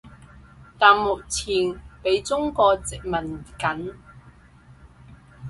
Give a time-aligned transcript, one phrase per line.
[0.79, 3.93] 但目前畀中國殖民緊